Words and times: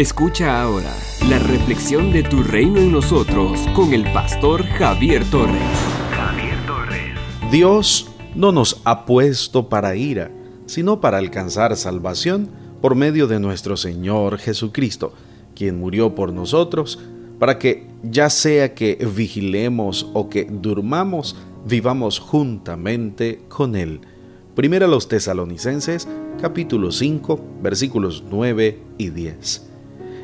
Escucha 0.00 0.62
ahora 0.62 0.96
la 1.28 1.38
reflexión 1.38 2.10
de 2.10 2.22
tu 2.22 2.42
reino 2.42 2.78
en 2.78 2.90
nosotros 2.90 3.60
con 3.74 3.92
el 3.92 4.10
pastor 4.14 4.64
Javier 4.64 5.22
Torres. 5.30 5.60
Javier 6.12 6.56
Torres. 6.66 7.50
Dios 7.52 8.10
no 8.34 8.50
nos 8.50 8.80
ha 8.84 9.04
puesto 9.04 9.68
para 9.68 9.96
ira, 9.96 10.30
sino 10.64 11.02
para 11.02 11.18
alcanzar 11.18 11.76
salvación 11.76 12.48
por 12.80 12.94
medio 12.94 13.26
de 13.26 13.40
nuestro 13.40 13.76
Señor 13.76 14.38
Jesucristo, 14.38 15.12
quien 15.54 15.78
murió 15.78 16.14
por 16.14 16.32
nosotros, 16.32 16.98
para 17.38 17.58
que 17.58 17.86
ya 18.02 18.30
sea 18.30 18.72
que 18.72 19.06
vigilemos 19.14 20.08
o 20.14 20.30
que 20.30 20.46
durmamos, 20.50 21.36
vivamos 21.66 22.20
juntamente 22.20 23.42
con 23.50 23.76
Él. 23.76 24.00
Primero 24.54 24.86
los 24.86 25.08
tesalonicenses, 25.08 26.08
capítulo 26.40 26.90
5, 26.90 27.38
versículos 27.60 28.24
9 28.30 28.78
y 28.96 29.10
10. 29.10 29.69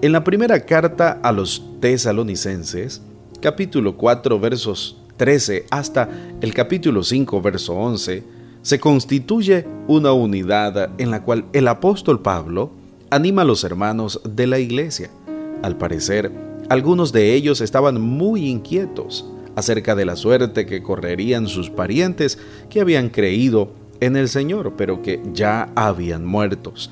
En 0.00 0.12
la 0.12 0.22
primera 0.22 0.60
carta 0.60 1.18
a 1.24 1.32
los 1.32 1.60
tesalonicenses, 1.80 3.02
capítulo 3.40 3.96
4 3.96 4.38
versos 4.38 4.96
13 5.16 5.66
hasta 5.70 6.08
el 6.40 6.54
capítulo 6.54 7.02
5 7.02 7.42
verso 7.42 7.74
11, 7.74 8.22
se 8.62 8.78
constituye 8.78 9.66
una 9.88 10.12
unidad 10.12 10.90
en 10.98 11.10
la 11.10 11.24
cual 11.24 11.46
el 11.52 11.66
apóstol 11.66 12.22
Pablo 12.22 12.70
anima 13.10 13.42
a 13.42 13.44
los 13.44 13.64
hermanos 13.64 14.20
de 14.22 14.46
la 14.46 14.60
iglesia. 14.60 15.10
Al 15.62 15.76
parecer, 15.76 16.30
algunos 16.68 17.10
de 17.12 17.34
ellos 17.34 17.60
estaban 17.60 18.00
muy 18.00 18.46
inquietos 18.46 19.28
acerca 19.56 19.96
de 19.96 20.04
la 20.04 20.14
suerte 20.14 20.64
que 20.64 20.80
correrían 20.80 21.48
sus 21.48 21.70
parientes 21.70 22.38
que 22.70 22.80
habían 22.80 23.08
creído 23.08 23.72
en 23.98 24.14
el 24.14 24.28
Señor, 24.28 24.74
pero 24.76 25.02
que 25.02 25.20
ya 25.32 25.72
habían 25.74 26.24
muertos. 26.24 26.88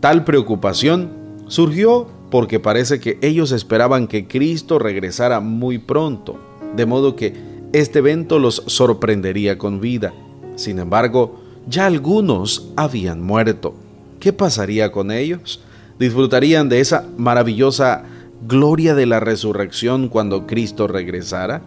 Tal 0.00 0.24
preocupación 0.24 1.22
surgió 1.46 2.08
porque 2.34 2.58
parece 2.58 2.98
que 2.98 3.16
ellos 3.22 3.52
esperaban 3.52 4.08
que 4.08 4.26
Cristo 4.26 4.80
regresara 4.80 5.38
muy 5.38 5.78
pronto, 5.78 6.36
de 6.74 6.84
modo 6.84 7.14
que 7.14 7.32
este 7.72 8.00
evento 8.00 8.40
los 8.40 8.64
sorprendería 8.66 9.56
con 9.56 9.80
vida. 9.80 10.12
Sin 10.56 10.80
embargo, 10.80 11.40
ya 11.68 11.86
algunos 11.86 12.72
habían 12.74 13.22
muerto. 13.22 13.76
¿Qué 14.18 14.32
pasaría 14.32 14.90
con 14.90 15.12
ellos? 15.12 15.62
¿Disfrutarían 16.00 16.68
de 16.68 16.80
esa 16.80 17.06
maravillosa 17.16 18.02
gloria 18.48 18.96
de 18.96 19.06
la 19.06 19.20
resurrección 19.20 20.08
cuando 20.08 20.44
Cristo 20.44 20.88
regresara? 20.88 21.62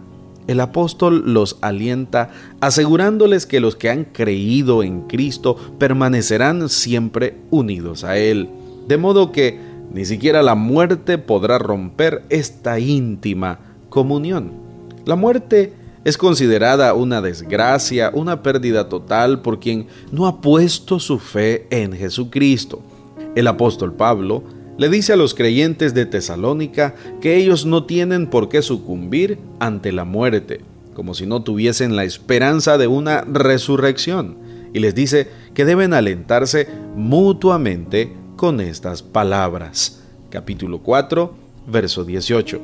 El 0.48 0.60
apóstol 0.60 1.32
los 1.32 1.56
alienta 1.62 2.28
asegurándoles 2.60 3.46
que 3.46 3.60
los 3.60 3.74
que 3.74 3.88
han 3.88 4.04
creído 4.04 4.82
en 4.82 5.00
Cristo 5.06 5.56
permanecerán 5.78 6.68
siempre 6.68 7.38
unidos 7.50 8.04
a 8.04 8.18
Él, 8.18 8.50
de 8.86 8.98
modo 8.98 9.32
que 9.32 9.67
ni 9.92 10.04
siquiera 10.04 10.42
la 10.42 10.54
muerte 10.54 11.18
podrá 11.18 11.58
romper 11.58 12.22
esta 12.28 12.78
íntima 12.78 13.58
comunión. 13.88 14.52
La 15.04 15.16
muerte 15.16 15.72
es 16.04 16.16
considerada 16.16 16.94
una 16.94 17.20
desgracia, 17.20 18.10
una 18.14 18.42
pérdida 18.42 18.88
total 18.88 19.42
por 19.42 19.60
quien 19.60 19.86
no 20.12 20.26
ha 20.26 20.40
puesto 20.40 21.00
su 21.00 21.18
fe 21.18 21.66
en 21.70 21.92
Jesucristo. 21.92 22.80
El 23.34 23.46
apóstol 23.46 23.94
Pablo 23.94 24.42
le 24.78 24.88
dice 24.88 25.12
a 25.12 25.16
los 25.16 25.34
creyentes 25.34 25.92
de 25.92 26.06
Tesalónica 26.06 26.94
que 27.20 27.36
ellos 27.36 27.66
no 27.66 27.84
tienen 27.84 28.28
por 28.28 28.48
qué 28.48 28.62
sucumbir 28.62 29.38
ante 29.58 29.90
la 29.92 30.04
muerte, 30.04 30.60
como 30.94 31.14
si 31.14 31.26
no 31.26 31.42
tuviesen 31.42 31.96
la 31.96 32.04
esperanza 32.04 32.78
de 32.78 32.86
una 32.86 33.22
resurrección, 33.22 34.36
y 34.72 34.78
les 34.78 34.94
dice 34.94 35.28
que 35.54 35.64
deben 35.64 35.94
alentarse 35.94 36.68
mutuamente 36.94 38.12
con 38.38 38.60
estas 38.60 39.02
palabras. 39.02 40.00
Capítulo 40.30 40.78
4, 40.78 41.34
verso 41.66 42.04
18. 42.04 42.60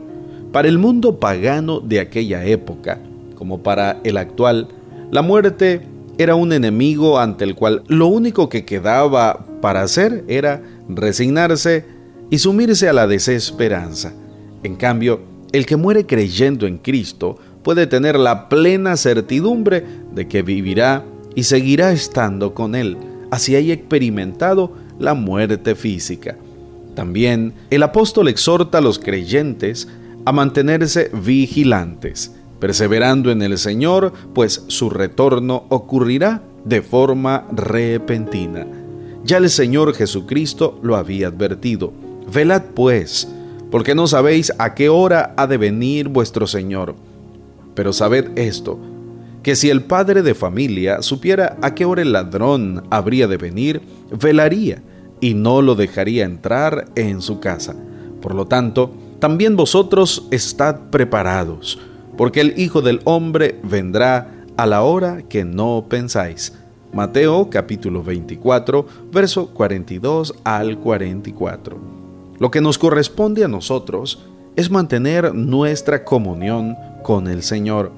Para 0.52 0.68
el 0.68 0.78
mundo 0.78 1.18
pagano 1.18 1.80
de 1.80 1.98
aquella 1.98 2.44
época, 2.44 3.00
como 3.34 3.60
para 3.64 4.00
el 4.04 4.16
actual, 4.16 4.68
la 5.10 5.20
muerte 5.20 5.82
era 6.16 6.36
un 6.36 6.52
enemigo 6.52 7.18
ante 7.18 7.42
el 7.42 7.56
cual 7.56 7.82
lo 7.88 8.06
único 8.06 8.48
que 8.48 8.64
quedaba 8.64 9.46
para 9.60 9.82
hacer 9.82 10.24
era 10.28 10.62
resignarse 10.88 11.84
y 12.30 12.38
sumirse 12.38 12.88
a 12.88 12.92
la 12.92 13.08
desesperanza. 13.08 14.14
En 14.62 14.76
cambio, 14.76 15.22
el 15.50 15.66
que 15.66 15.76
muere 15.76 16.06
creyendo 16.06 16.68
en 16.68 16.78
Cristo 16.78 17.36
puede 17.64 17.88
tener 17.88 18.16
la 18.16 18.48
plena 18.48 18.96
certidumbre 18.96 19.84
de 20.14 20.28
que 20.28 20.42
vivirá 20.42 21.04
y 21.34 21.42
seguirá 21.42 21.90
estando 21.90 22.54
con 22.54 22.76
Él, 22.76 22.96
así 23.32 23.56
haya 23.56 23.74
experimentado 23.74 24.83
la 24.98 25.14
muerte 25.14 25.74
física. 25.74 26.36
También 26.94 27.54
el 27.70 27.82
apóstol 27.82 28.28
exhorta 28.28 28.78
a 28.78 28.80
los 28.80 28.98
creyentes 28.98 29.88
a 30.24 30.32
mantenerse 30.32 31.10
vigilantes, 31.12 32.32
perseverando 32.60 33.30
en 33.30 33.42
el 33.42 33.58
Señor, 33.58 34.12
pues 34.32 34.64
su 34.68 34.90
retorno 34.90 35.64
ocurrirá 35.68 36.42
de 36.64 36.82
forma 36.82 37.46
repentina. 37.52 38.66
Ya 39.24 39.38
el 39.38 39.50
Señor 39.50 39.94
Jesucristo 39.94 40.78
lo 40.82 40.96
había 40.96 41.28
advertido. 41.28 41.92
Velad 42.32 42.62
pues, 42.74 43.28
porque 43.70 43.94
no 43.94 44.06
sabéis 44.06 44.52
a 44.58 44.74
qué 44.74 44.88
hora 44.88 45.34
ha 45.36 45.46
de 45.46 45.56
venir 45.56 46.08
vuestro 46.08 46.46
Señor. 46.46 46.94
Pero 47.74 47.92
sabed 47.92 48.30
esto, 48.36 48.78
que 49.44 49.54
si 49.56 49.68
el 49.68 49.82
padre 49.82 50.22
de 50.22 50.34
familia 50.34 51.02
supiera 51.02 51.58
a 51.60 51.74
qué 51.74 51.84
hora 51.84 52.00
el 52.00 52.12
ladrón 52.12 52.82
habría 52.90 53.28
de 53.28 53.36
venir, 53.36 53.82
velaría 54.10 54.82
y 55.20 55.34
no 55.34 55.60
lo 55.60 55.74
dejaría 55.74 56.24
entrar 56.24 56.86
en 56.96 57.20
su 57.20 57.40
casa. 57.40 57.76
Por 58.22 58.34
lo 58.34 58.46
tanto, 58.46 58.90
también 59.20 59.54
vosotros 59.54 60.26
estad 60.30 60.88
preparados, 60.90 61.78
porque 62.16 62.40
el 62.40 62.58
Hijo 62.58 62.80
del 62.80 63.00
Hombre 63.04 63.60
vendrá 63.62 64.32
a 64.56 64.64
la 64.64 64.82
hora 64.82 65.22
que 65.28 65.44
no 65.44 65.86
pensáis. 65.90 66.54
Mateo 66.94 67.50
capítulo 67.50 68.02
24, 68.02 68.86
verso 69.12 69.48
42 69.48 70.36
al 70.44 70.78
44. 70.78 71.76
Lo 72.38 72.50
que 72.50 72.62
nos 72.62 72.78
corresponde 72.78 73.44
a 73.44 73.48
nosotros 73.48 74.24
es 74.56 74.70
mantener 74.70 75.34
nuestra 75.34 76.02
comunión 76.02 76.76
con 77.02 77.28
el 77.28 77.42
Señor 77.42 77.92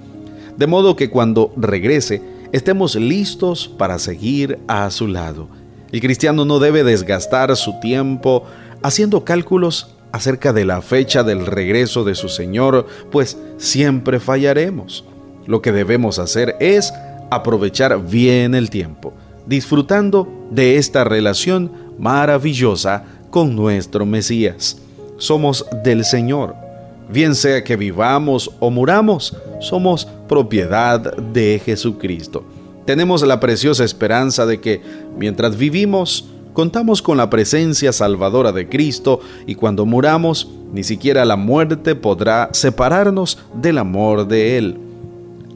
de 0.57 0.67
modo 0.67 0.97
que 0.97 1.11
cuando 1.11 1.53
regrese 1.57 2.23
estemos 2.53 2.95
listos 2.95 3.69
para 3.69 3.99
seguir 3.99 4.59
a 4.67 4.91
su 4.91 5.09
lado. 5.09 5.49
El 5.93 6.01
cristiano 6.01 6.45
no 6.45 6.59
debe 6.59 6.85
desgastar 6.85 7.55
su 7.57 7.79
tiempo 7.81 8.45
haciendo 8.83 9.25
cálculos 9.25 9.95
acerca 10.13 10.53
de 10.53 10.65
la 10.65 10.83
fecha 10.83 11.23
del 11.23 11.47
regreso 11.47 12.05
de 12.05 12.15
su 12.15 12.29
Señor, 12.29 12.87
pues 13.11 13.39
siempre 13.59 14.21
fallaremos. 14.21 15.05
Lo 15.47 15.63
que 15.63 15.73
debemos 15.73 16.19
hacer 16.19 16.57
es 16.61 16.93
aprovechar 17.31 18.05
bien 18.05 18.55
el 18.55 18.71
tiempo, 18.71 19.13
disfrutando 19.47 20.29
de 20.51 20.77
esta 20.77 21.05
relación 21.05 21.71
maravillosa 21.99 23.05
con 23.31 23.55
nuestro 23.55 24.07
Mesías. 24.07 24.79
Somos 25.19 25.67
del 25.85 26.05
Señor 26.05 26.66
bien 27.09 27.35
sea 27.35 27.63
que 27.65 27.77
vivamos 27.77 28.51
o 28.61 28.71
muramos, 28.71 29.37
somos 29.61 30.07
propiedad 30.29 31.17
de 31.17 31.61
Jesucristo. 31.65 32.45
Tenemos 32.85 33.23
la 33.27 33.41
preciosa 33.41 33.85
esperanza 33.85 34.47
de 34.47 34.61
que 34.61 34.81
mientras 35.17 35.57
vivimos, 35.57 36.29
contamos 36.53 37.03
con 37.03 37.17
la 37.17 37.29
presencia 37.29 37.93
salvadora 37.93 38.53
de 38.53 38.69
Cristo 38.69 39.21
y 39.47 39.57
cuando 39.57 39.85
muramos, 39.87 40.49
ni 40.73 40.85
siquiera 40.85 41.25
la 41.25 41.37
muerte 41.37 41.95
podrá 41.95 42.49
separarnos 42.53 43.39
del 43.55 43.79
amor 43.79 44.27
de 44.29 44.59
Él. 44.59 44.79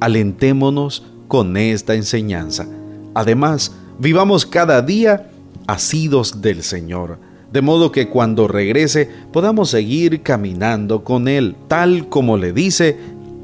Alentémonos 0.00 1.04
con 1.28 1.56
esta 1.56 1.94
enseñanza. 1.94 2.66
Además, 3.14 3.72
vivamos 3.98 4.44
cada 4.44 4.82
día 4.82 5.30
asidos 5.66 6.42
del 6.42 6.62
Señor 6.62 7.29
de 7.52 7.62
modo 7.62 7.92
que 7.92 8.08
cuando 8.08 8.48
regrese 8.48 9.08
podamos 9.32 9.70
seguir 9.70 10.22
caminando 10.22 11.04
con 11.04 11.28
Él, 11.28 11.56
tal 11.68 12.08
como 12.08 12.36
le 12.36 12.52
dice 12.52 12.96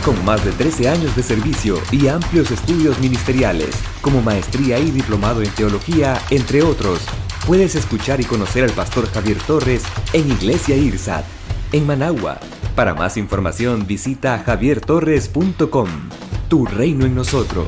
Con 0.06 0.24
más 0.24 0.44
de 0.44 0.52
13 0.52 0.88
años 0.88 1.16
de 1.16 1.22
servicio 1.24 1.80
y 1.90 2.06
amplios 2.06 2.52
estudios 2.52 3.00
ministeriales, 3.00 3.74
como 4.02 4.22
maestría 4.22 4.78
y 4.78 4.92
diplomado 4.92 5.42
en 5.42 5.50
teología, 5.50 6.16
entre 6.30 6.62
otros, 6.62 7.00
puedes 7.44 7.74
escuchar 7.74 8.20
y 8.20 8.24
conocer 8.24 8.62
al 8.62 8.70
pastor 8.70 9.10
Javier 9.10 9.38
Torres 9.44 9.82
en 10.12 10.30
Iglesia 10.30 10.76
IRSAT, 10.76 11.24
en 11.72 11.88
Managua. 11.88 12.38
Para 12.76 12.94
más 12.94 13.16
información 13.16 13.84
visita 13.84 14.38
javiertorres.com. 14.38 15.88
Tu 16.48 16.66
reino 16.66 17.04
en 17.04 17.16
nosotros. 17.16 17.66